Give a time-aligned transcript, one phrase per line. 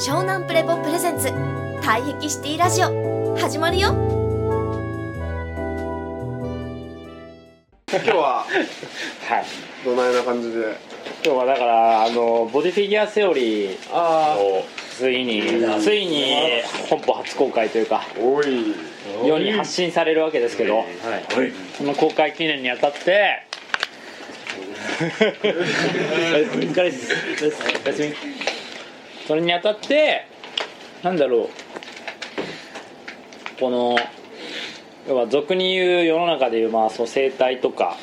[0.00, 1.28] 湘南プレポプレゼンツ。
[1.82, 3.36] 退癖シティラジオ。
[3.36, 3.90] 始まるよ。
[7.92, 8.48] 今日ははい。
[9.84, 10.64] どないな感じで？
[11.22, 13.76] 今日はだからあのボディフィギュアセオリー。
[13.92, 14.64] あを
[14.96, 15.42] ついに
[15.82, 16.34] ついに
[16.88, 18.74] 本邦初公開というかおい。
[19.22, 20.82] 世に発信されるわけですけど
[21.76, 23.42] その公開記念にあたって
[25.02, 27.14] お疲れです。
[27.84, 28.14] おやすみ
[29.30, 30.26] それにあたって
[31.04, 31.48] なんだろう。
[33.60, 33.96] この
[35.06, 37.96] 要は俗に言う世の中でいう、まあ、そう生態とか、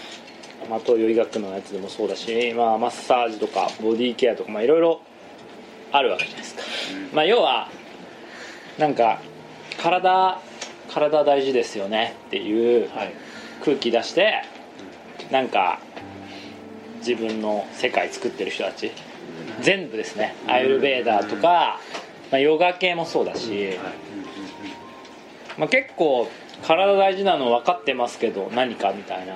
[0.70, 5.02] まあ、東洋医学のやつでもそうだし、まあ、マッサージとかボディケアとかまあいろいろ
[5.91, 6.62] あるわけじゃないですか、
[7.13, 7.67] まあ、要は
[8.78, 9.20] なんか
[9.81, 10.39] 体
[10.88, 12.89] 体大事ですよねっていう
[13.66, 14.44] 空気出して
[15.30, 15.81] なんか
[17.00, 18.94] 自分の世界作ってる人たち
[19.62, 20.36] 全部ですね。
[20.48, 21.80] アイルベーダーとか、
[22.31, 23.78] まあ、ヨガ系もそうだし、
[25.58, 26.30] まあ、結構
[26.64, 29.36] 体大事なの分かってますけど何かみたいな。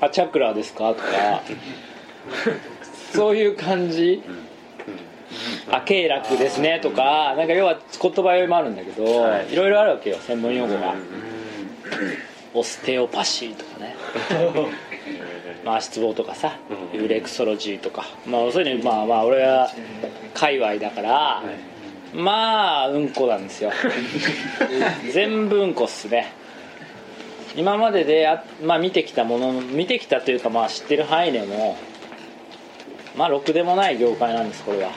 [0.00, 1.42] あチャクラですかとか。
[3.14, 4.22] そういう感じ。
[5.70, 7.34] あ経絡ですねとか。
[7.36, 10.16] なんか要は言葉読みもあるんだけど、い、ろいろあるわけよ。
[10.20, 10.94] 専門用語が、
[12.54, 13.94] オステオパシーとかね
[15.66, 16.56] まあ足つぼとかさ
[16.94, 18.04] ユレクソロジーとか。
[18.24, 19.68] まあそういうのまあまあ俺は
[20.32, 21.42] 界隈だから、
[22.14, 23.72] まあうんこなんですよ。
[25.12, 26.32] 全部うんこっすね。
[27.56, 31.76] 今までであ、まあ、見てきたもの見てきたというかまあ知ってる範囲でも
[33.16, 34.90] まあろくでもない業界なんですこれは、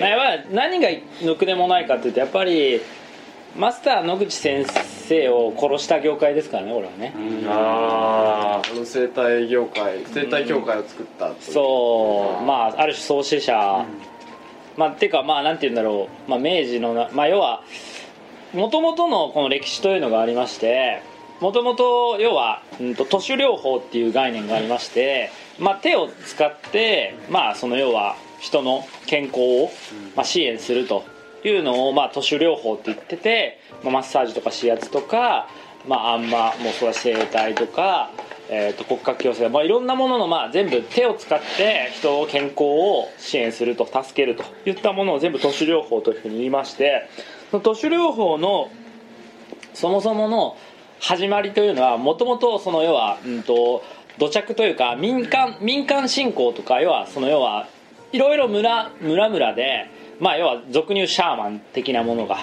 [0.00, 0.88] まあ、やっぱり何が
[1.24, 2.82] ろくでもないかというとやっぱり
[3.56, 4.91] マスター野口先生
[5.28, 7.14] を殺した業界ですからね俺はね、
[7.48, 12.44] ああの生態業界生態協会を作ったとそう。
[12.44, 13.84] まあある種創始者、
[14.76, 17.62] まあっていうかまあなんて言うんだろう、まあ、明治のなまあ要は
[18.54, 21.02] もともとのこの歴史というのがありまして
[21.40, 29.70] もともと要は、うん、と都市療法っていう概念がありまして、まあ、手を使ってまあその要は人の健康を、
[30.16, 31.04] まあ、支援すると
[31.48, 35.48] いうのを、まあ、都市療法って言ってて、まあ、マッサージとか指圧とか、
[35.86, 38.10] まあ、あんまもうそうだし整体とか、
[38.48, 47.08] えー、と骨格矯正、まあ、いろんなものの、まあ、全部手を使って人の健康を支援すると助けるといったものを全部都市療法というふうに言いまして
[47.50, 48.70] その都市療法の
[49.74, 50.56] そもそもの
[51.00, 53.82] 始まりというのはもともとその要は、うん、と
[54.18, 57.66] 土着というか民間民間信仰とか要はその要は
[58.12, 59.88] いろいろ村村々で、
[60.20, 62.38] まあ、要は俗に言うシャーマン的なものが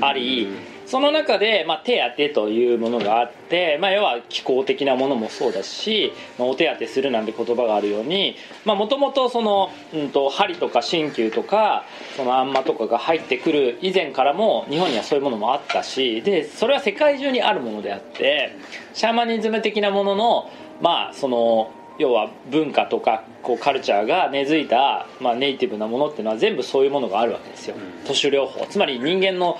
[0.00, 0.48] あり
[0.86, 11.84] その中で、まあ、手当てというものがあって、まあ、要は気候的なものもそうだし、まあ、お手当てするなんて言葉があるようにもともとその、うん、と針とか鍼灸とか
[12.16, 18.56] そのあんまとかが入ってくる以前からも日本にはそういうものもあったしでそれは世界中にあるものであって
[18.92, 20.50] シャーマニズム的なものの
[20.82, 28.66] まあその要は文化とかこうカルチャーが根付いた、まあ、ネイティブなものっていうのは全部そういうものがあるわけですよ、都市療法。
[28.66, 29.58] つまり人間の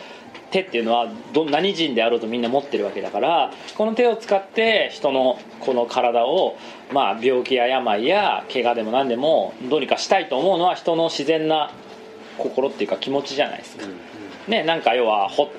[0.55, 6.57] 手っていうのはど何人であろうとみんな持ってるわけだからこの手を使って人のこの体を、
[6.93, 11.73] まあ、病気や病や怪我でも何でもどうにかしたいと思うのは人の自然な
[12.39, 13.87] 心っていうか気持ちじゃないですか、
[14.47, 15.51] ねなんか要はほ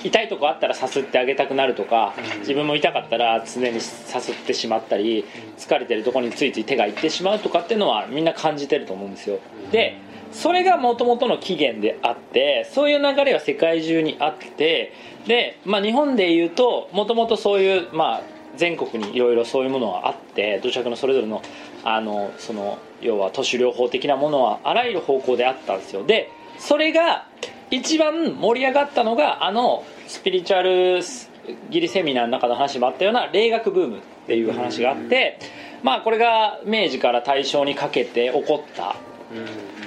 [0.04, 5.24] 痛いとこあったらさすってあげたくなるとか自分も痛かったら常にさすってしまったり
[5.58, 9.38] 疲れてるとこについつい手がいってしまうとかっていうのはみんな感じてると思うんですよ。
[9.70, 9.96] で
[10.32, 14.92] それがもともとの起源であってそういう流れは世界中にあって
[15.28, 18.22] で、まあ、日本でいうともともとそういう、まあ、
[18.56, 21.40] 全国にいろいろそういうものがあって土着のそれぞれの
[21.84, 26.04] あのその要は都市療法的なものはあらゆる方向であったんですよ。
[26.04, 27.26] でそれが
[27.70, 31.00] 一番盛り上がったのがあのスピリチュアル
[31.70, 35.38] ギリセミナーの中の話もあったような霊学ブームっていう話があって
[35.82, 38.96] まあこれが明治から大正にかけて起こった。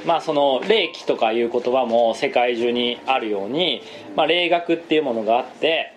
[0.05, 3.81] まあその霊気とかいう言葉も世界中にあるように、
[4.15, 5.93] まあ、霊学っていうものがあって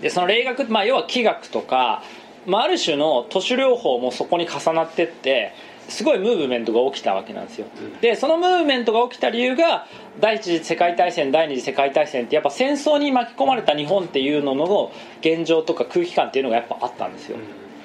[0.00, 2.02] でその霊学、まあ、要は気学とか、
[2.46, 5.52] まあ、ある種の都市療法もそこに重なってって
[5.88, 7.66] すごいムーブメントが起きたわけなんですよ。
[8.00, 9.86] でそのムーブメントが起きた理由が
[10.20, 17.38] 第一次世界大戦第二次世界大戦ってやっぱ戦争に巻き込まれた日本っていうのの現状とか空気感っていうのがやっぱあったんですよ。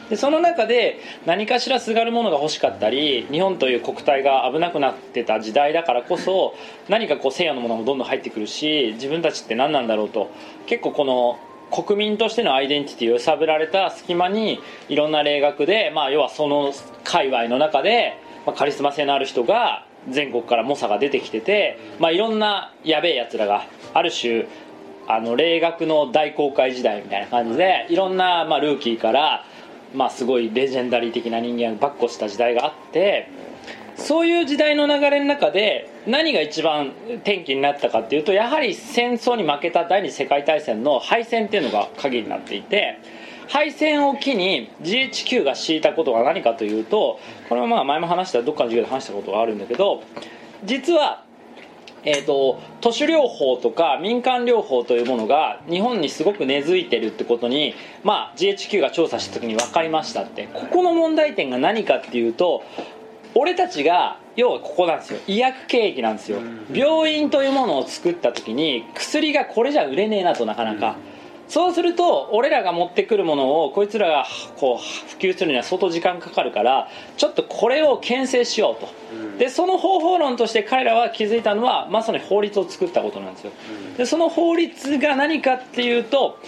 [0.09, 6.55] でその中で何かしらすがるものが欲しかったり日本という国体が危なくなってた時代だからこそ
[6.89, 10.29] 何かこう西洋のものもどんどん入ってくるし自分たちって何なんだろうと
[10.65, 11.39] 結構この
[11.73, 14.59] 国民としてのアイデンティティを揺さぶられた隙間に
[14.89, 16.71] いろんな霊学で、まあ、要はその
[17.03, 18.13] 界隈の中で、
[18.45, 23.65] まあ、カリスマ性のある人が全国から猛者が出てきてて、まあ、いろんなやべえやつらが
[23.95, 24.45] ある種
[25.07, 29.43] あの霊学の大公開時代みたいな感じでいろんな、まあ、ルーキーから、
[29.95, 33.29] まあ、すごいレジェンダリー的な人間がばっこした時代があって
[34.03, 36.89] そういう時代の流れの中で何が一番
[37.21, 42.99] 転機になったかっていうとやはり戦争に負けた第二次世界大戦の敗戦っていうのが鍵になっていて
[43.47, 50.03] 敗戦を機に GHQ が敷いたことが何かというとこれはまあ前も話したどっかの授業で話したことがあるんだけど
[50.65, 51.23] 実は
[52.05, 60.47] えー、と都市療法とか民間療法というものが日本にすごく根付いてるってことに、まあ、GHQ が調査した時に分かりましたって。
[60.47, 62.63] ここの問題点が何かっていうと
[63.35, 65.19] 俺たちが要はここなんですよ。
[65.27, 66.39] 医薬経液なんですよ。
[66.71, 70.95] 病院というものを作った時に薬がこれじゃ売れねえなとなかなか。
[71.49, 74.25] そうすると俺らが持ってくるものをこいつらが
[74.57, 78.89] こう普及するには相当時間かかるからちょっとこれを牽制しようと、
[79.37, 83.51] でその方法論として彼らは気づいたのはまさに法律を作ったことなんですよ。
[83.97, 86.39] でその法律が何かっていうと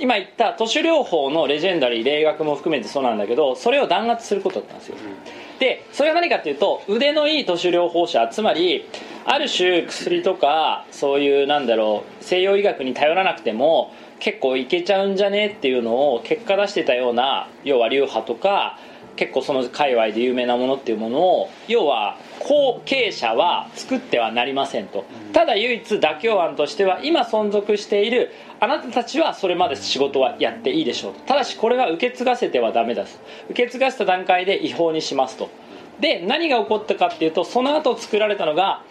[0.00, 4.96] 今言った都市療法のレジェンダリー霊学も含めてそうなんだけどそれを弾圧することだったんですよ、
[5.58, 8.88] でそれは何かっていうと腕のいい都市療法者つまり
[9.24, 18.78] ある種薬とかそういうなんだろう西洋医学に頼らなくても結構いけちゃうんじゃねっていうのを結果出してたような要は流派とか
[19.16, 25.04] 結構その界隈で有名なものっていうものを要は後継者は作ってはなりませんと。
[25.32, 28.30] ただ唯一妥協案としては今存続している
[28.60, 31.20] あなたたちはそれまで仕事はやっていいでしょうと。
[31.20, 33.10] ただしこれは受け継がせてはダメだと
[33.50, 35.50] 受け継がせた段階で違法にしますと。
[36.00, 38.82] で何が起こったかっていうとその後作られたのが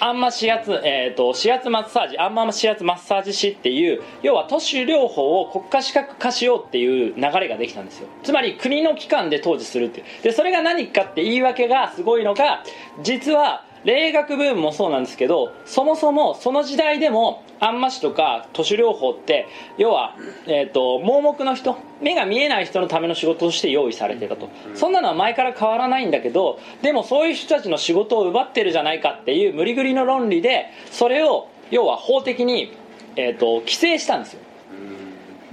[0.00, 8.08] あんま指圧、えー、と指圧マッサージあんま指圧マッサージ師っていう要は都市療法を国家資格化しようっていう流れができたんですよ。
[8.22, 10.06] つまり国の機関で当時するっていう。
[10.22, 12.64] でそれが何かって言い訳がすごいのが
[13.02, 19.46] 実は霊学ブームもそうなんですけどそもそもその時代でもアンマ師とか都市療法って
[19.78, 20.16] 要は、
[20.46, 24.50] えー、と盲目の人目が見えない人のための仕事として用意されてたと。
[24.74, 32.76] そんなのは前から変わらないんだけどでもそういう人たちの仕事を奪ってるじゃないかっていう無理ぐりの論理でそれを要は法的に、
[33.16, 34.40] えー、と規制したんですよ。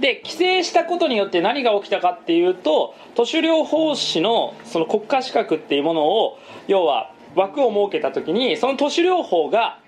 [0.00, 9.78] で規制したことによって何が起きたかっていうと都市療法士のその国家資格っていうものを要は枠を設けた時にその都市療法が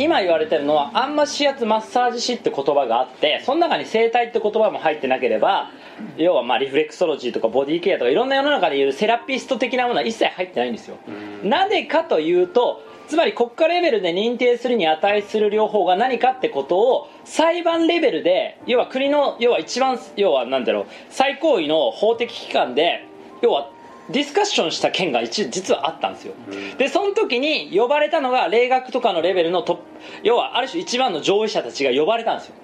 [0.00, 5.70] 今言われてるのはあんま指圧マッサージ師って言葉があってその中に整体って言葉も入ってなければ
[6.16, 10.96] 要はまあリフレクソロジーとかボディケアとかいろんな世の中でいうセラピスト的なものは一切入ってないんですよ。
[11.44, 23.04] なぜかというとつまり国家レベルで認定するに値する療法が何かってことを裁判レベルで要は国の要は一番要はなんだろう最高位の法的機関で
[23.42, 23.68] 要は
[24.10, 26.34] ディスカッションした件が一実はあったんですよ、
[26.78, 29.82] でその時に呼ばれたのが霊学とかのレベルのトップ
[30.22, 32.54] 要はある種一番の上位者たちが呼ばれたんですよ、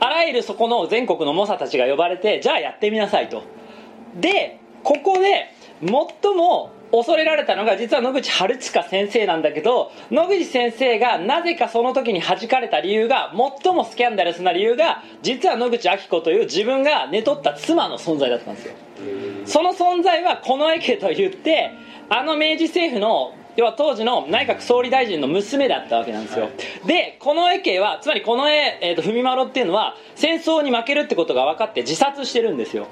[0.00, 3.42] あらゆるそこの全国の猛者たちが呼ばれてじゃあやってみなさいと。
[4.16, 5.90] でここで最
[6.34, 18.74] も恐れられたのが実は野口春近先生なんだけど野口先生がなぜかその時に弾かれた理由が最もスキャンダラスな理由が実は野口明子という自分が寝取った妻の存在だったんですよ。
[19.44, 21.70] その存在は近衛家といって
[22.08, 26.50] あの明治政府の要は当時の内閣総理大臣の娘だったわけなんですよ、
[26.86, 32.86] で近衛家はつまり近衛、えー、と文丸っていうのは戦争に負けるってことが分かって自殺してるんですよ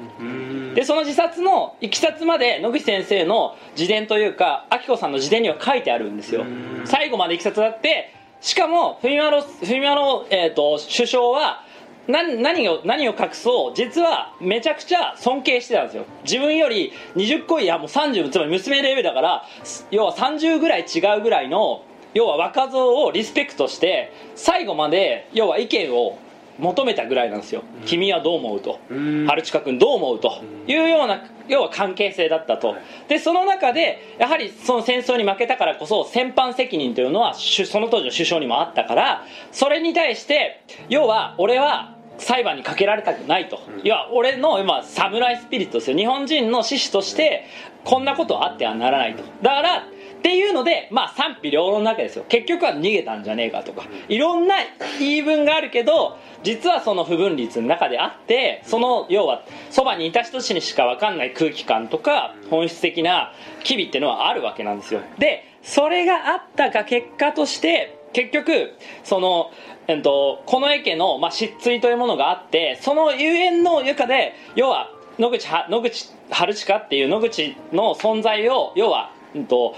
[0.75, 6.45] でその自殺のいきさつまで野口先生の自伝というか明子さんの自伝には書いてあるんですよ。
[6.85, 10.01] 最後までいきさつだってしかも文丸文丸、
[10.31, 11.65] えー、と首相は
[12.07, 16.05] 何何を何を隠そう実はめちゃくちゃ尊敬してたんですよ。
[16.25, 19.45] 自分より20個いやもう30つまり娘レベルだから
[19.91, 26.19] 要は30ぐらい違うぐらいの要は若造をリスペクトして最後まで要は意見を
[26.59, 28.79] 求めたぐらいなんですよ、君はどう思うと、
[29.27, 30.43] 春近君どう思うと。
[30.67, 32.77] いうような要は関係性だったと、
[33.09, 45.97] でその中でやはりその戦争に負けたからこそ戦犯責任というのはしその当時の首相にもあったからそれに対して要は俺は裁判にかけられたくないと、いや俺の今侍スピリットですよ。
[45.97, 47.45] 日本人の志士として
[47.85, 49.25] こんなことはあってはならないと。
[49.43, 49.87] だから
[50.25, 52.25] っていうのでまあ賛否両論なわけですよ。
[52.31, 53.85] 結局は逃げたんじゃねえかとか。
[54.09, 54.55] いろんな
[54.99, 65.03] 言い分があるけど実はその不分率の中であってその要はそばにいた人たちにしか分かんない空気感とか本質的な機微っていうのはあるわけなんですよ。
[65.19, 69.51] でそれがあったが結果として結局その、
[69.89, 79.77] えっと、近衛家の、まあ、失墜というものがあってその遊園の中で要は野口は野口春近っていう野口の存在を要は、うんと、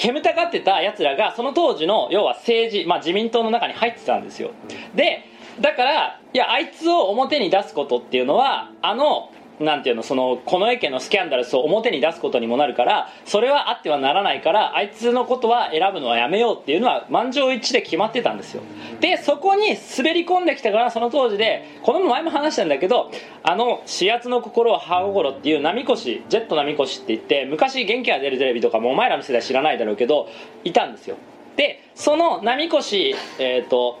[0.00, 4.52] 煙たがってたやつらがその当時の要は政治、まあ、自民党の中に入ってたんですよ。
[4.94, 5.24] で
[5.60, 9.30] だからいやあいつを表に出すことっていうのはあの
[9.60, 18.62] なんていうのその近衛家のスキャンダルスを表に出すことにもなるからそれはあってはならないからあいつのことは選ぶのはやめようっていうのは満場一致で決まってたんですよ。
[19.00, 23.10] でそこに滑り込んできたからその当時でこの前も話したんだけど
[23.42, 30.28] あの「指圧の心は母心」っていう波越ジェット波越って言って昔元気が出るテレビとかもお前らの世代知らないだろうけど
[30.64, 31.16] いたんですよ。
[31.56, 33.98] でその波越えっ、と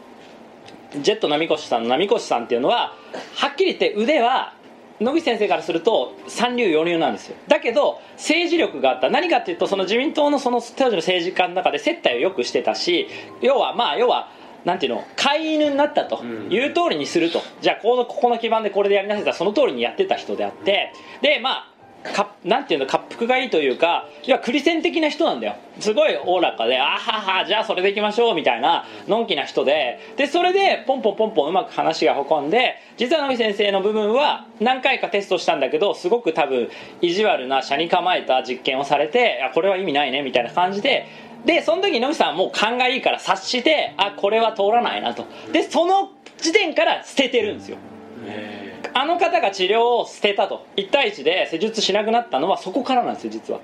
[0.98, 2.94] ジェット波越さんの波越さんっていうのは
[3.34, 4.54] はっきり言って腕は
[5.00, 7.36] 野口先生からすると三流四流なんですよ。
[7.48, 9.08] だけど政治力があった。
[9.10, 13.08] 何かっていうとその自民党のその当時の政治家の中で接待をよくしてたし
[13.40, 14.28] 要はまあ要は
[14.64, 16.22] なんていうの飼い犬になったと。
[16.22, 20.92] いう通りにすると、じゃあこのここの基盤でこれでやりなさいたらその通りにやってた人であって。
[21.22, 25.56] でまあかなんていうの滑腹がいいというかいやクリセン的な人なんだよ。
[25.78, 29.98] すごいおおらかであははじゃあそれでいきましょうみたいなのんきな人で。
[30.16, 36.70] でそれでポンポンポンポンうまく話が運んで実は野木先生の部分は何回かテストしたんだけどすごく多分
[37.02, 41.06] 意地悪な車に構えた実験をされていやこれは意味ないねみたいな感じで。
[41.44, 45.26] でその時野口さんはもう勘がいいから察してあこれは通らないなと。
[45.52, 47.78] でその時点から捨ててるんですよ。
[49.00, 50.66] あの方が治療を捨てたと。
[50.76, 53.60] 1対1で施術しなくなったのはそこからなんですよ実は。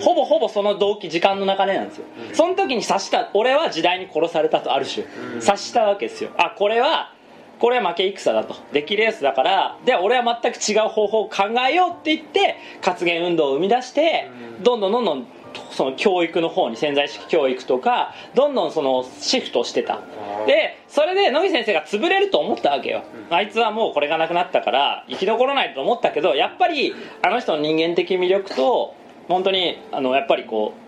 [0.00, 2.04] ほぼほぼその動機時間の流れなんですよ。
[2.32, 5.04] その時に察した俺は時代に殺されたとある種。
[5.38, 6.30] 察したわけですよ。
[6.38, 7.12] あこれは
[7.58, 8.56] これは負け戦だと。
[8.72, 14.30] 出来レースだからで俺は全く違う方法を考えようって言って活言運動を生み出して
[14.62, 15.26] どんどんどんどん
[15.70, 20.00] その教育の方に潜在意識教育とかどんどんそのシフトしてた。
[20.46, 23.02] でそれで野木先生が潰れると思ったわけよ。
[23.30, 28.94] あいつはもうこれがなくなったから生き残らないと思ったけどやっぱりあの人の人間的魅力と
[29.28, 30.79] 本当にあのやっぱりこう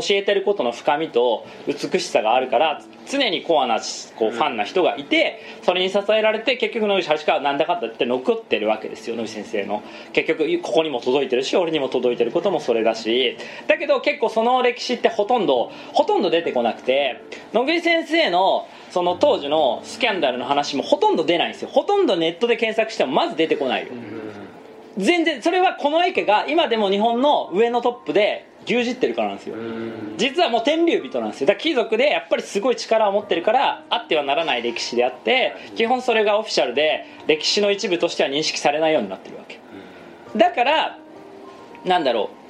[0.00, 3.80] 教えてることの深みと美しさがあるから常にコアな
[4.16, 9.82] こうファンな人がいてそれに支えられて結局野口橋川はなんだかんだって残ってるわけですよ野口先生の。
[10.12, 13.36] 結局ここにも届いてるし俺にも届いてることもそれだし。
[13.66, 17.22] だけど結構その歴史ってほとんどほとんど出てこなくて
[17.52, 21.68] 野口先生のその当時のスキャンダルの話もほとんど出ないんですよ。
[21.68, 23.92] ほとんどネットで検索してもまず出てこないよ。
[24.96, 29.56] 全然それはこの池が今でも日本の上のトップで牛耳ってるからなんですよ。
[30.16, 31.46] 実はもう天竜人なんですよ。
[31.46, 39.60] だから貴族でやっぱりすごい力を持ってるからあってはならない歴史であって基本それがオフィシャルで歴史の一部としては認識されないようになってるわけ。
[40.36, 40.98] だから
[41.84, 42.46] なんだろう。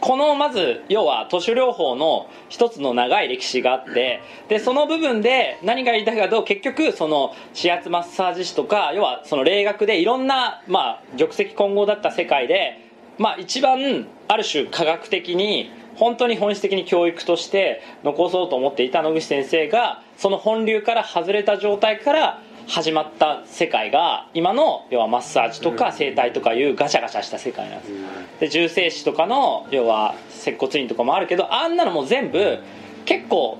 [0.00, 12.89] このまず要は都市療法の一つの長い歴史があってでその部分で何が言いたいかと結局その指圧マッサージ師とか要はその霊学でいろんなまあ玉石混合だった世界で
[13.20, 27.92] まあ一番ある種科学的に本当に本質的に教育として残そうと思っていた野口先生がその本流から外れた状態から始まった世界が今の要はマッサージとか整体とかいうガシャガシャした世界なんです。
[28.40, 32.58] で重生師とかの要は接骨院とかもあるけどあんなのも全部
[33.04, 33.58] 結構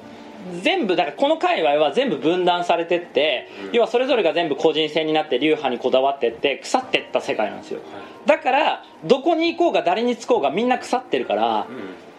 [0.63, 7.81] 全部だからこの界隈は全部分断されてって要はそれぞれが全部個人戦になって流派にこだわってって腐ってった世界なんですよ
[8.27, 11.67] だからどこに行こうが誰につこうがみんな腐ってるから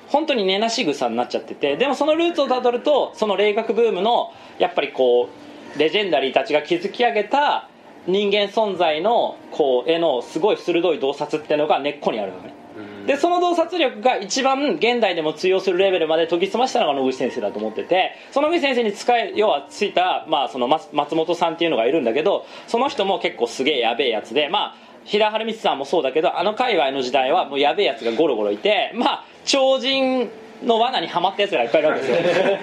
[0.09, 5.29] 本当に根なし草になっちゃっててでもそのルーツをたどるとその霊学ブームのやっぱりこ
[5.75, 7.69] うレジェンダリーたちが築き上げた
[8.07, 12.61] 人間存在のこう絵のすごい鋭い洞察っていうのが根っこにあるのね。
[13.05, 30.29] でその洞察力が一番現代でも通用するレベルまで研ぎ澄ましたのが野口先生だと思っててその野口先生に使え要はついた、まあ、その松松本さんっていうのがいるんだけどその人も結構すげえやべえやつでまあ平原光さんもそうだけどあの界隈の時代はもうやべえやつがゴロゴロいてまあ超人
[30.63, 32.57] の罠にはまったやつがいっぱいいるわけですよ。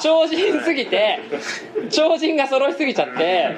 [0.02, 1.18] 超人すぎて
[1.90, 3.50] 超人が揃いすぎちゃって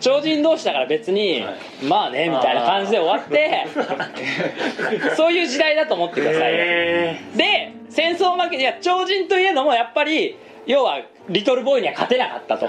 [0.00, 1.44] 超人同士だから別に
[1.82, 3.66] まあねみたいな感じで終わって
[5.16, 6.52] そういう時代だと思ってください。
[6.52, 6.58] よ
[7.34, 12.68] で戦争負けいや超人といえどもやっぱり要はリトルボーイには勝てなかったと、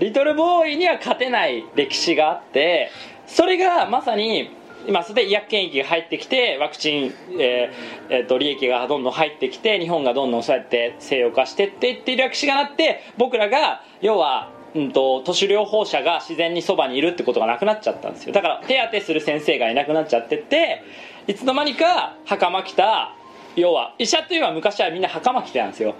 [0.00, 2.90] リトルボーイには勝てない歴史があって
[3.26, 4.50] それがまさに
[4.88, 18.32] 今それで医薬検疫が入ってきてワクチン、えーえーと利益がどんどん入ってきて日本がどんどんそうやって西洋化してってって歴史がなって僕らが要は、うん、と都市療法者が自然にそばにいるってことがなくなっちゃったんですよ。
[18.32, 20.82] だから手当てする先生がいなくなっちゃってって
[21.26, 23.14] いつの間にか袴着た
[23.54, 25.94] 要は医者というのは昔はみんな袴着てたんですよ。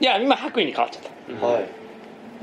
[0.00, 1.46] いや今白衣に変わっちゃった。
[1.46, 1.83] はい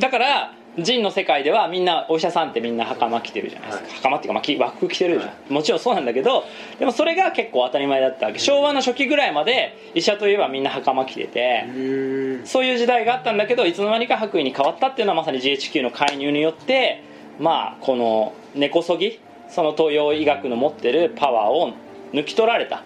[0.01, 3.96] だから人の世界ではみんなお医者さんってみんな袴着てるじゃないですか、はい。
[3.98, 6.43] 袴っていうか、まあき、和服着てるじゃん、もちろんそうなんだけど
[6.79, 8.39] でもそれが結構当たり前だったわけ。
[8.39, 11.72] 昭和の初期ぐらいまで医者といえばみんな袴着てて、う
[12.41, 17.03] んそういう時代があったんだけどいつの間にか白衣に変わったっていうのはまさに GHQ の介入によって
[17.39, 21.74] まあこの根こそぎその東洋医学の持ってるパワーを
[22.13, 22.84] 抜き取られた。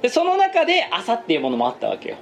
[0.00, 2.16] でその中で朝っていうものもあったわけよ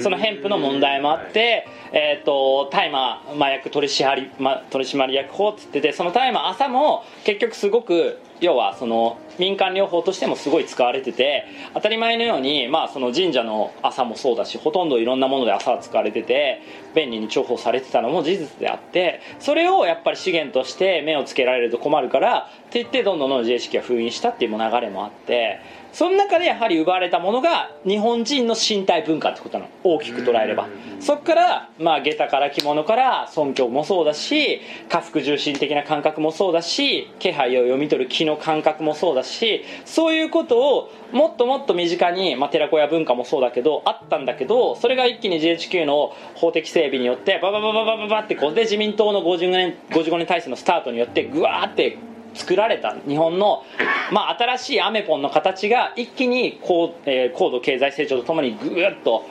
[0.00, 16.60] そのヘンプの問題もあって、えー、と大麻麻薬取締、ま、取締役法っつっててその大麻朝も結局すごく要はその民間療法としてもすごい使われてて当たり前のように、まあ、その神社の朝もそうだしほとんどいろんなもので朝は使われてて
[16.94, 25.60] 便利に重宝されてたのも事実であってそれをやっぱり資源として目をつけられると困るからって言ってどんどんどん自衛式が封印したっていう流れもあって
[25.94, 29.70] その中でやはり奪われたものが日本人の身体文化ってことなの。
[29.84, 30.68] 大きく捉えれば。
[30.98, 51.98] そこからまあ下駄から着物から尊教もそうだし家福重心的な感覚もそうだし気配を読み取る気の感覚もそうだしそういうことをもっともっと身近に、まあ、寺子屋文化もそうだけどあったんだけどそれが一気に GHQ の法的整備によってバババババババってこうで自民党の55年 ,55 年体制のスタートによってぐわーって
[52.34, 53.64] 作られた日本の、
[54.12, 59.24] まあ、新しいアメポンの形が一気に高,、えー高度経済成長とともにぐーっと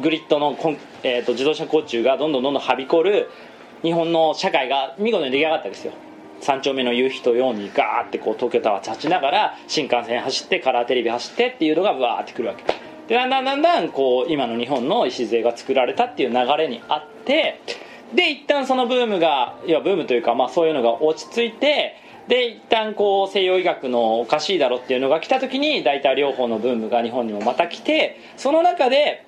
[0.00, 3.30] グリッドのコン、えー、と自動車交通がどんどんどんどんはびこる
[3.82, 5.92] 日本の社会が見事に出来上がったんですよ。
[6.40, 12.64] 三丁目の夕日とようにガーってこう東京タワー立ちながら新幹線走ってカラーテレビ走ってっていうのがわーってくるわけ。
[13.08, 17.60] でだんだんだんだんこう今の日本の礎が作られたっていう流れにあって
[18.14, 21.96] で一旦そのブームがいやブームというか、まあ、そういうのが落ち着いて
[22.30, 29.26] で一旦こう西洋医学のおかしいだろっていうのが来た時に大体療法のブームが日本にもまた来てその中で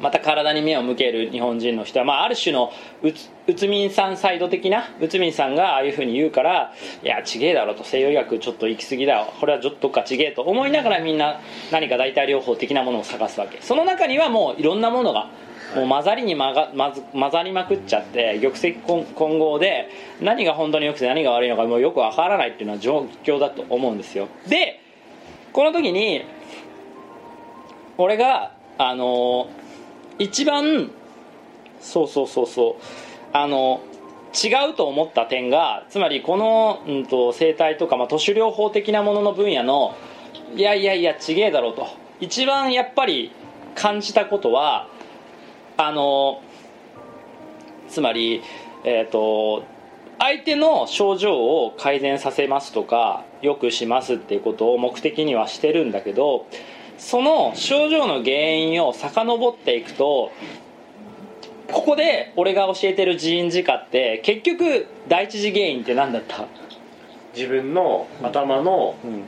[0.00, 2.72] また体に目を向ける日本人の人は、まあ、ある種の
[3.04, 11.40] うつうつみんさんサイド的なうつみんさんがああいうふうに言うからいやちげえだろと西洋医学ちょっと行き過ぎだよこれはちょっとかちげえと思いながらみんな
[11.70, 13.62] 何か代替療法的なものを探すわけ。
[13.62, 15.30] その中にはもういろんなものが
[15.76, 19.04] もう混ざりにまがまず混ざりまくっちゃって玉石混
[19.38, 19.88] 合で
[20.20, 24.28] 何が本当に良くて何が悪いのかもうよくわからないっていうのは状況だと思うんですよ。
[24.48, 24.80] で
[25.52, 26.24] この時に
[27.98, 29.48] 俺があの
[30.18, 30.90] 一番
[31.80, 32.82] そうそうそうそう
[33.32, 33.80] あの
[34.34, 39.94] 違うと思った点がつまりこの、うん、と生態とか、まあ、都市療法的なものの分野の
[40.54, 41.86] いやいやいやちげえだろうと。
[42.20, 43.30] 一番やっぱり
[43.74, 44.88] 感じたことは
[45.76, 46.42] あの
[47.88, 48.42] つまり
[48.84, 49.64] えっ、と
[50.18, 56.46] 相手の症状を改善させますとか良くしますっていうことを目的にはしてるんだけど
[56.98, 60.32] その症状の原因を遡っていくと
[61.70, 66.46] ここで俺が教えてる人因自家って結局第一次原因って何だった？
[67.34, 69.24] 自分の頭の、うん。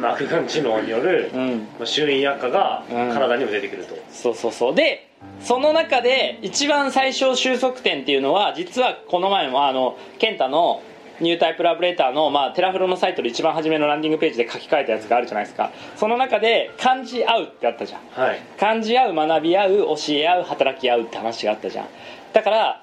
[0.00, 1.58] まあ、悪眼知能による、うん。
[1.78, 3.12] まあ、周囲悪化がうん。
[3.12, 4.74] 体にも出てくると、そうそうそう。
[4.74, 5.07] で
[5.40, 10.82] その中で一番最小収束点っていうのは実はこの前もあの健太の
[11.20, 15.72] ニュータイプラブレーターの、まあ、テラフロのサイトで一番初めのランディングページで書き換えたやつがあるじゃないですか。
[15.96, 18.00] その中で感じ合うってあったじゃん。
[18.10, 21.86] はい感じ合う学び合う教え合う働き合うって話があったじゃん。
[22.32, 22.82] だから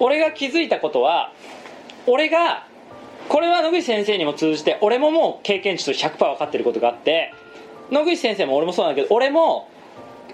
[0.00, 1.32] 俺が気づいたことは
[2.06, 2.66] 俺が
[3.28, 7.32] これは野口先生にも通じて俺ももう経験値と100%分かってることがあって
[7.92, 9.68] 野口先生も俺もそうなんだけど俺も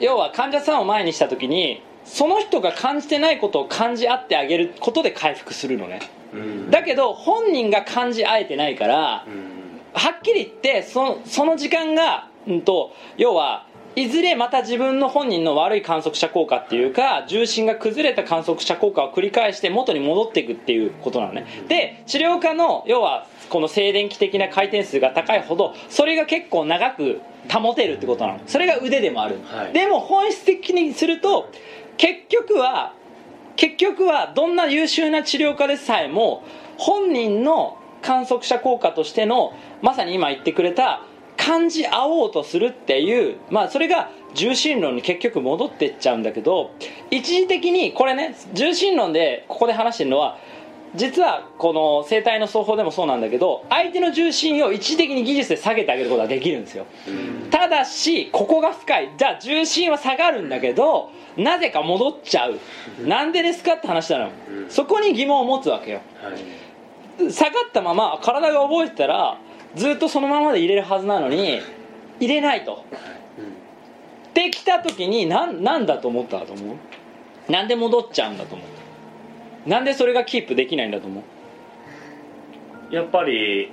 [0.00, 6.00] 要は患者さんを前にした時にその人が感じてないことを感じ合ってあげることで回復するのね。
[6.32, 6.70] うん。
[6.70, 9.56] だけど本人が感じ合えてないからうん。
[9.92, 21.46] はっきり言ってそその時間が、うん、と要はいずれまた自分の本人の悪い観測者効果っていうか重心が崩れた観測者効果を繰り返して元に戻っていくっていうことなのね。
[21.66, 28.40] で治療家の要はこの静電気的な回転数が高いほどそれが結構長く保てるってことなの。
[28.46, 29.72] それが腕でもある、はい。
[29.72, 31.50] でも本質的にすると
[31.96, 32.92] 結局は
[33.56, 36.44] 結局はどんな優秀な治療家でさえも
[36.76, 41.00] 本人の観測者効果としてのまさに今言ってくれた
[41.37, 46.70] 感じ合おうとするっていうまあそれが重心論に結局戻っていっちゃうんだけど
[47.11, 50.38] 一時的にこれね重心論でここで話してるのは
[50.94, 56.87] 実はこの生態の双方でもそうなんだけど相手の重心を一時的に技術で下げてあげることができるんですよ。
[57.51, 59.11] ただしここが深い。
[59.18, 62.59] じゃあ重心は下がるんだけどなぜか戻っちゃう。
[63.07, 64.70] なんでですかって話なのうん。
[64.70, 66.01] そこに疑問を持つわけよ。
[66.22, 67.33] はい。
[67.33, 69.38] 下がったまま体が覚えてたら
[69.77, 71.61] ずっとそのままで入れるはずなのに
[72.19, 72.85] 入れないと。
[74.35, 76.75] できた時になんなんだと思ったと思
[77.49, 77.53] う？
[77.53, 78.65] なんで戻っちゃうんだと思
[79.67, 81.23] うなんでそれがキープできないんだと思
[82.91, 82.95] う？
[82.95, 83.73] やっぱり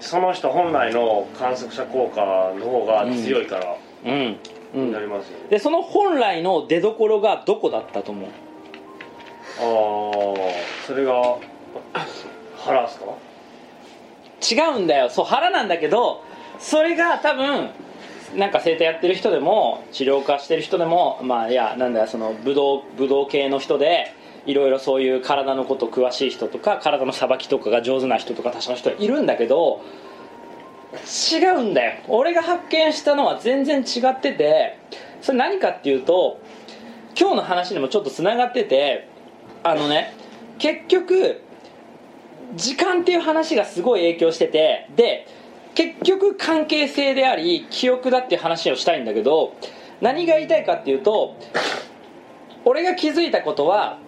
[0.00, 2.22] その人本来の観測者効果
[2.58, 4.38] の方が強いからうん、
[4.74, 8.30] うになりますよね、でその本来の出どころがどこだったと思う？
[8.30, 8.30] あ
[9.60, 9.62] あ
[10.86, 11.36] それが
[12.56, 13.04] 腹ですか？
[14.40, 15.10] 違うんだよ。
[15.10, 16.24] そう腹なんだけど
[16.58, 17.70] それが多分
[18.36, 24.14] なんか整体やってる人でも治療家してる人でもまあいやなんだよその武道武道系の人で
[24.46, 29.82] いろいろそういう体のこと詳しい人とか体のさばきとかが上手な人とか他者の人いるんだけど
[31.32, 32.00] 違うんだよ。
[32.08, 34.78] 俺が発見したのは全然違ってて
[35.20, 36.40] それ何かっていうと
[37.18, 39.08] 今日の話にもちょっとつながってて
[39.62, 40.14] あのね
[40.58, 41.40] 結局
[42.54, 45.26] 時間っていう話がすごい影響しててで
[45.74, 49.54] 結局関係性であり記憶だっていう話をしたいんだけど
[50.00, 51.36] 何が言いたいかっていうと
[52.64, 53.98] 俺が気づいたことは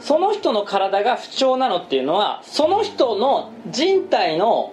[0.00, 4.72] その人の体が不調なのっていうのはその人の人体の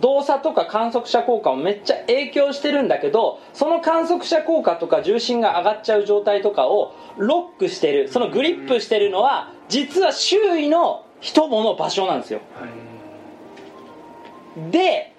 [0.00, 8.08] 動作とか観測者効果もめっちゃ影響してるんだけどその観測者効果とか重心が上がっちゃう状態とかをロックしてる。
[8.08, 12.40] そのグリップしてるのは実は周囲の人もの場所なんですよ。
[14.70, 15.12] で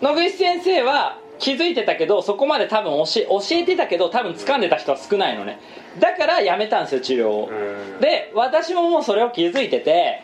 [0.00, 5.58] 野口先生は気づいてたけどそこまで多分教え教えてたけど多分掴んでた人は少ないのね。
[5.98, 7.48] だからやめたんですよ治療を。
[7.48, 10.22] うんで私ももうそれを気づいてて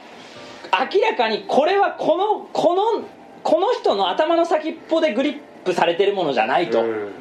[0.72, 3.04] 明らかにこれはこのこの
[3.42, 7.12] この人の頭の先っぽでグリップされてるものじゃないと、うん。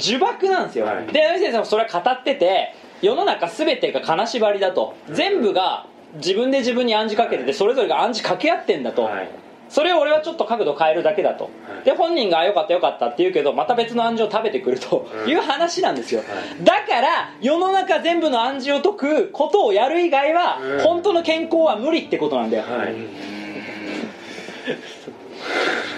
[0.00, 1.06] 呪縛なんですよ、はい。
[1.06, 4.94] で野口先生もそれは語ってて世の中全てが金縛りだと。
[5.10, 9.28] 全部が自分で自分に暗示かけててそれぞれが暗示掛け合ってんだと、はい。
[9.68, 11.50] それを俺はちょっと角度変えるだけだと、は
[11.82, 11.84] い。
[11.84, 16.22] で本人があよかったよかったって言うけどまた別の暗示を食べてくるという話なんですよ、
[16.62, 20.80] だから世の中全部の暗示を解くことをやる以外は、うん。
[20.80, 22.94] 本当の健康は無理ってことなんだよ、はい。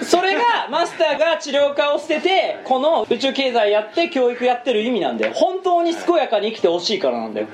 [0.05, 5.33] それがマスターが治療家を捨ててこの宇宙経済やって教育やってる意味なんだよ。
[5.35, 7.47] 本当に健やかに生きてほしいからなんだよ。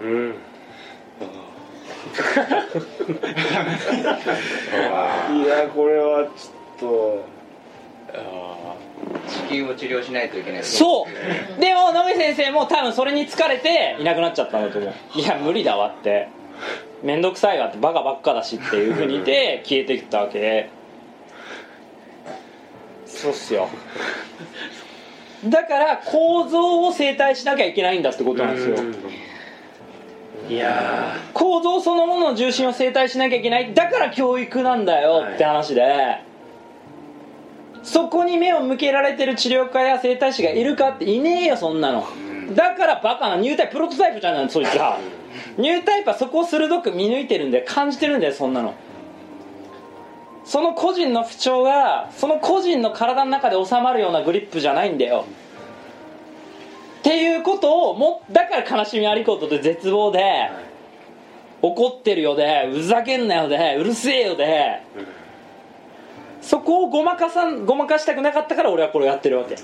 [0.00, 0.34] うん
[5.32, 6.26] いやこれは
[6.78, 7.24] ちょ
[9.28, 11.60] 地球を治療しないといけないそう。
[11.60, 14.94] でも野口先生も多分それに疲れていなくなっちゃったんだと思う。
[15.18, 16.28] いや無理だわって。
[17.02, 20.68] 面倒くさいわってバカばっかだしっていうふうに言って 消えていったわけ。
[23.06, 23.68] そうっすよ。
[25.44, 28.76] だから構造を整体しなきゃいけないんだってことなんですよ
[30.48, 33.74] いや構造そのものの重心を整体しなきゃいけない。
[33.74, 35.24] だから教育なんだよ。
[35.34, 36.22] って話で、
[37.82, 42.06] そこに目を向けられてる治療家や整体師がいるかっていねえよそんなの。
[42.54, 44.98] だからバカなニュータイププロトタイプじゃんそいつら
[45.58, 48.74] ニュータイプはそこを鋭く見抜いてるんで感じてるんだよそんなの。
[50.44, 55.26] その個人の不調がその個人の体の中で収まるようなグリップじゃないんだよ
[57.08, 60.50] っていうことをもだから悲しみありことで絶望で
[61.62, 64.82] 怒ってるよでふざけんなよでうるせえよで
[66.42, 69.56] そこをごまかさんごまかしたくなかったから俺はこれをやってるわけ。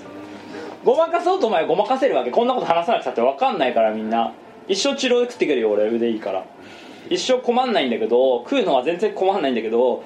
[0.83, 2.31] ごまかそうとお前はごまかせるわけ。
[2.31, 4.33] こんなこと話さなくたって分かんないからみんな。
[4.67, 6.43] 一生治療で食ってくるよ俺腕いいから。
[7.09, 10.03] 一生困んないんだけど食うのは全然困んないんだけど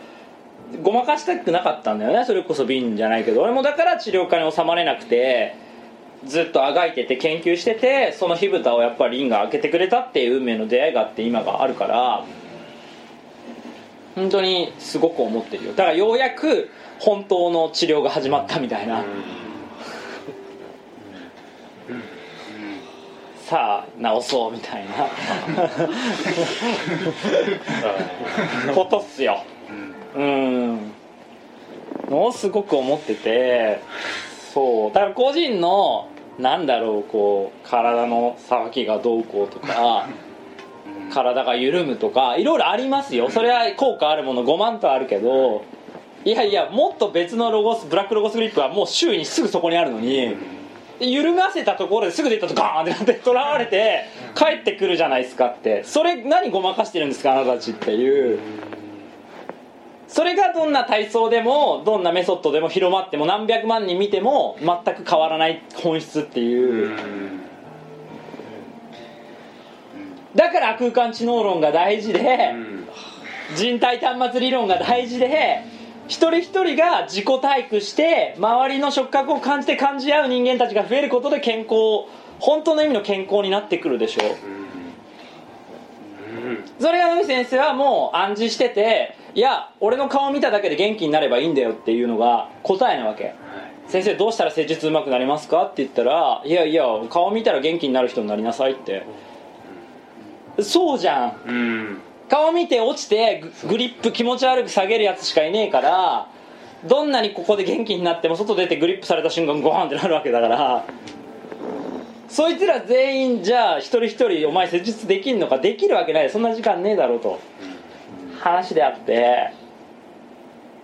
[0.84, 3.42] ごまかしたくなかったんだよねそれこそ瓶じゃないけど。
[3.42, 5.69] 俺もだから治療家に収まれなくて
[6.26, 12.26] ずっとあがいてて研究しててその火蓋をやっぱりリンが開けてくれたっていう運命の出会いがあって今があるから
[14.16, 15.72] 本当にすごく思ってるよ。
[15.72, 19.06] だからようやく本当の治療が始まったみたいな、
[23.46, 24.92] さあ治そうみたいな。
[28.76, 29.44] ことっすよ。
[30.16, 30.92] うん。
[32.10, 33.80] のをすごく思ってて
[34.54, 34.94] そう。
[34.94, 40.08] だから個人のなんだろうこう体のさばきがどうこうとか
[41.12, 43.30] 体が緩むとかいろいろありますよ。
[43.30, 45.66] それは効果あるもの5万とあるけど
[46.24, 50.36] いやいやもっと別のロゴスブラックロゴスグリップはもう周囲にすぐそこにあるのに
[51.00, 55.84] で緩ませたところですぐ出たとガーンってなってとらわれて帰ってくるじゃないですかって。
[55.84, 58.40] それ何ごまかしてるんですかあなたたちっていう
[60.10, 66.98] それがどんな体操でもどんなメソッドでも広まっても何百万人見ても全く変わらない本質っていう。
[70.36, 72.54] だから空間知能論が大事で
[73.56, 75.64] 人体端末理論が大事で
[76.08, 84.22] 一人一人が自己体育して周りの触覚を感じて感じ合う人間たちが増えることで健康本当の意味の健康になってくるでしょ。
[84.56, 84.59] う
[86.80, 93.36] それが野口先生はもう暗示してていや俺の顔見ただけで元気になればいいんだよっていうのが答えなわけ。
[93.88, 99.04] 先生どうしたら施術うまくなりますかって言ったらいやいや顔見たら元気になる人になりなさいって。
[100.62, 101.42] そうじゃん。
[101.48, 102.02] うん。
[102.30, 106.28] 顔見て落ちてググリップ気持ち悪く下げるやつしかいねえから
[106.86, 110.86] どんなにここで元気になっても外出てグリップされた瞬間ゴーンってなるわけだから
[112.30, 116.30] そいつら全員じゃあ一人一人お前施術できんのかできるわけない。
[116.30, 117.40] そんな時間ねえだろうと。
[118.40, 119.52] 話であって。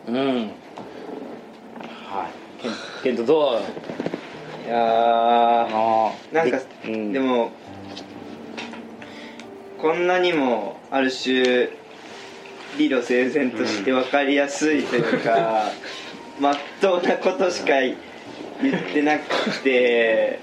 [0.08, 0.16] うん。
[2.10, 2.62] はい。
[2.62, 2.72] ケン
[3.04, 4.68] ケントどう？
[4.68, 7.14] いやーあなんか、うん。
[7.14, 7.52] でも
[9.80, 11.70] こんなにもある種
[12.78, 15.70] 理路整然として分かりやすいというか、
[16.40, 17.96] まっとうなことしか言っ
[18.94, 20.40] てなくて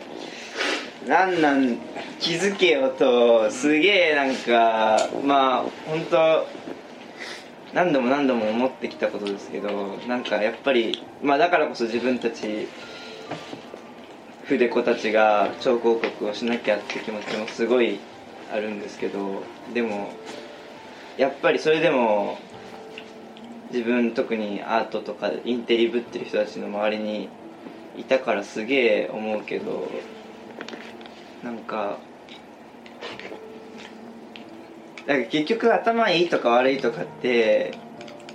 [1.07, 1.79] なんなん
[2.21, 6.47] 気づけよとすげえなんかまあ本当
[7.75, 12.69] 何度も何度も思ってきたことですけどなんかやっぱりまあだからこそ自分たち
[14.45, 17.99] 筆子たちが超広告をしなきゃって気持ちもすごい
[18.53, 20.13] あるんですけどでも
[21.17, 22.39] やっぱりそれでも
[23.73, 27.29] 自分特にアートとかインテリぶってる人たちの周りに
[27.97, 29.89] いたからすげえ思うけど
[31.43, 31.99] なんか
[35.07, 37.73] だから結局頭いいとか悪いとかって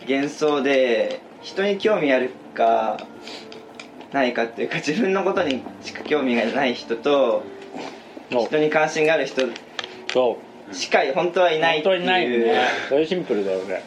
[0.07, 2.97] 幻想で人に興味あるか
[4.11, 7.43] ないかっていうか自分のことにしか興味がない人と
[8.33, 9.43] お人に関心がある人
[10.11, 10.39] そ
[10.71, 10.75] う。
[10.75, 12.61] しか本当はいないって本当にないよいうね。
[12.89, 13.83] それシンプルだよね。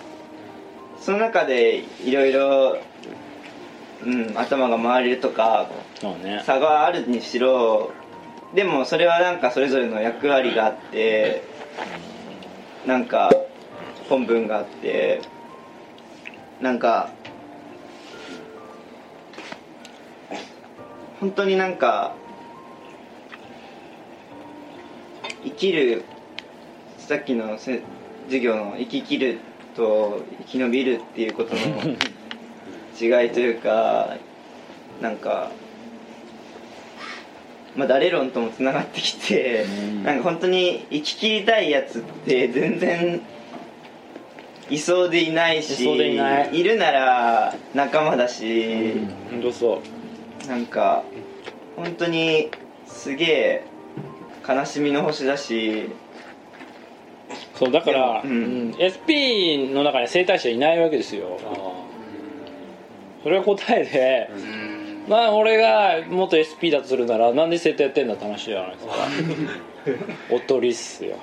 [0.99, 2.79] その中でいろいろ
[4.03, 5.69] うん頭が回れるとか
[6.23, 6.43] ね。
[6.47, 7.93] 差があるにしろ
[8.55, 11.43] でもそれはなんかそれぞれの役割があって
[12.87, 13.31] なんか
[14.09, 15.21] 本文があって
[16.61, 17.11] なんか
[21.21, 22.15] 本当になんか
[25.45, 26.05] 生きる
[26.99, 27.85] さっきの授
[28.41, 29.39] 業の生き切る
[29.77, 31.61] と生き延びるっていうことの
[33.01, 34.17] 違いというか
[35.01, 35.51] なんか
[37.77, 39.65] まあ誰論ともつながってきて
[40.05, 43.21] なんか本当に生き切りたいやつって全然
[44.69, 46.63] いそうでいないしいそうでいない。
[46.63, 48.93] るなら仲間だし、
[49.31, 49.83] 本当そ
[50.45, 50.49] う。
[50.49, 51.03] なんか
[51.77, 52.51] 本当に
[52.87, 53.65] すげえ
[54.49, 55.89] 悲しみの星だし。
[57.57, 58.71] そうだから、ううん。
[58.71, 61.39] ん SP の中に生態師はいないわけですよ。
[63.23, 64.31] それが答えで、
[65.11, 68.93] まあ俺が元 SP だとするならなんで生態やってんだって話じゃないですか。
[70.31, 71.17] おとりっすよ。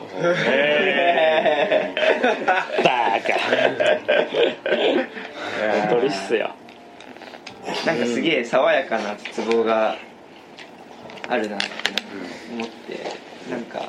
[2.84, 3.34] バカ。
[5.88, 6.52] おとりっすよ。
[7.86, 9.96] なんかすげえ爽やかな絶望が
[11.30, 11.66] あるなって
[12.52, 13.00] 思って
[13.50, 13.86] なんか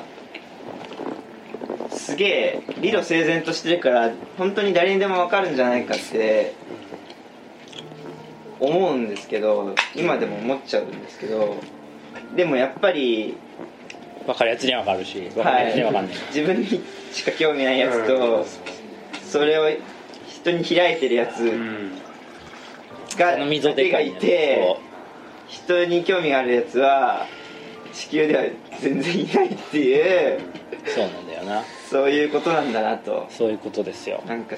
[1.91, 6.53] すげえ理路整然としてるから本当に誰にでも分かるんじゃないかって
[8.59, 11.55] 思うんですけど今でも思っちゃうんですけど
[12.35, 13.37] でもやっぱり
[14.25, 16.67] 分かるやつには分かるし分かるやつには分かんない、自分に
[17.11, 18.45] しか興味ないやつと
[19.23, 19.77] それを
[20.27, 21.39] 人に開いてるやつ
[23.17, 24.77] があの溝だけがいて
[25.47, 27.25] 人に興味があるやつは
[27.93, 28.43] 地球では
[28.79, 30.39] 全然いないっていう
[30.85, 31.63] そうそうなんだよな。
[31.89, 33.27] そういうことなんだなと。
[33.29, 34.23] そういうことですよ。
[34.27, 34.55] なんか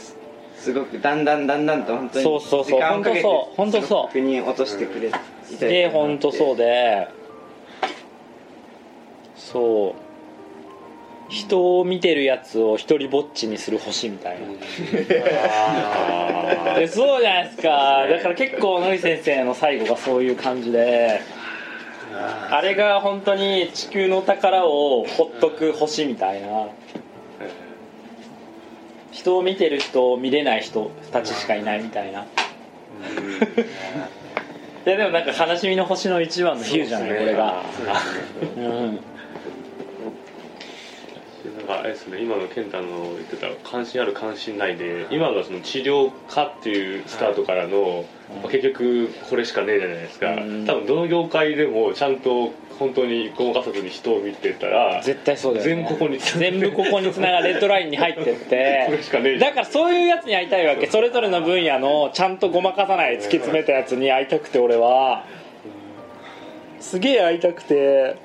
[0.61, 2.79] すすごくだんだんだんだんと本当にそうそうそう。
[2.79, 3.55] 時間をかけて本当そう。
[3.55, 3.87] 本当そう。
[3.87, 5.17] すごくに落としてくれて。
[5.43, 7.07] すげえ本当そうで。
[9.35, 10.01] そう。
[11.31, 14.47] 人を見てるやつを一人ぼっちにする星みたいな。
[16.75, 18.05] でそうじゃないですか。
[18.07, 21.21] だから結構野井先生の最後がそういう感じで。
[22.51, 26.67] あれが本当に地球の宝をほっとく星みたいな
[29.11, 32.25] 人を見てる人を見れない人たちしかいないみたいな。
[34.85, 37.09] いやでもなんか悲しみの星の一番の比喩じゃない？
[37.09, 37.61] これが。
[38.57, 38.99] うんなん
[41.71, 48.05] かあれですね今の健太の言ってた関心ある関心ないで今のその治療家っていうスタートからの、
[48.41, 50.65] まあ結局これしかねえじゃないですか、うん。
[50.65, 58.83] 多分どの業界でもちゃんと本当にごまかさずに人を見てたら絶対そうだよ、ね、全ここに全部ここにつながるレッドラインに入ってって。
[58.89, 60.87] これしかねえだからそういうやつに会いたいわけ。
[60.87, 65.25] それぞれの分野のちゃんとごまかさない突き詰めたやつに会いたくて俺は。
[66.79, 68.15] すげえ会いたくて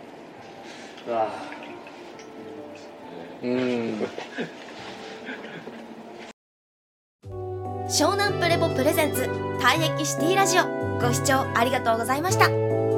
[7.88, 9.22] 湘南プレボプレゼンツ
[9.61, 10.64] 退役シティラジオ。
[10.99, 12.49] ご視聴ありがとうございました。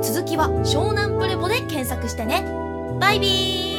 [0.01, 2.45] 続きは湘南プレボで検索してね。
[3.01, 3.78] バイビー。